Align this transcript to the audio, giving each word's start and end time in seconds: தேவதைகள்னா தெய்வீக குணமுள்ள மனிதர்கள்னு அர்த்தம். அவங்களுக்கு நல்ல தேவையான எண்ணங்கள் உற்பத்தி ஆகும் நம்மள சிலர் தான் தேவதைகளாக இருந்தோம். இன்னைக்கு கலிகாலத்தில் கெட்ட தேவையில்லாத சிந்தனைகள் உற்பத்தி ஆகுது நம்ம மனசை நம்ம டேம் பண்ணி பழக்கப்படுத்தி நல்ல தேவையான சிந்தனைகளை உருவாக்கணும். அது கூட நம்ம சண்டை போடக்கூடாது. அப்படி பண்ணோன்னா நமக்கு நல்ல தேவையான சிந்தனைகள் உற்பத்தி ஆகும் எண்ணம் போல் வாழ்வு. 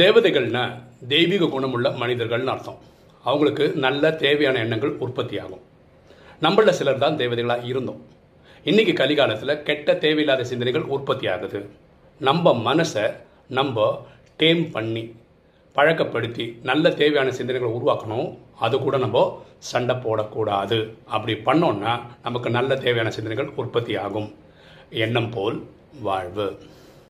தேவதைகள்னா 0.00 0.62
தெய்வீக 1.08 1.46
குணமுள்ள 1.46 1.86
மனிதர்கள்னு 2.00 2.52
அர்த்தம். 2.52 2.78
அவங்களுக்கு 3.24 3.64
நல்ல 3.84 4.12
தேவையான 4.22 4.58
எண்ணங்கள் 4.58 4.92
உற்பத்தி 5.04 5.36
ஆகும் 5.38 5.62
நம்மள 6.44 6.70
சிலர் 6.78 7.02
தான் 7.02 7.16
தேவதைகளாக 7.16 7.66
இருந்தோம். 7.72 8.00
இன்னைக்கு 8.64 8.92
கலிகாலத்தில் 8.92 9.62
கெட்ட 9.62 9.96
தேவையில்லாத 10.04 10.44
சிந்தனைகள் 10.44 10.86
உற்பத்தி 10.94 11.28
ஆகுது 11.34 11.60
நம்ம 12.28 12.54
மனசை 12.68 13.04
நம்ம 13.58 14.06
டேம் 14.38 14.64
பண்ணி 14.70 15.04
பழக்கப்படுத்தி 15.76 16.46
நல்ல 16.70 16.90
தேவையான 17.02 17.30
சிந்தனைகளை 17.38 17.70
உருவாக்கணும். 17.78 18.28
அது 18.64 18.78
கூட 18.78 18.96
நம்ம 19.04 19.44
சண்டை 19.58 19.96
போடக்கூடாது. 19.96 20.78
அப்படி 21.16 21.34
பண்ணோன்னா 21.48 21.94
நமக்கு 22.22 22.50
நல்ல 22.50 22.74
தேவையான 22.86 23.10
சிந்தனைகள் 23.10 23.54
உற்பத்தி 23.62 23.96
ஆகும் 23.96 24.34
எண்ணம் 24.90 25.30
போல் 25.30 25.58
வாழ்வு. 26.00 26.48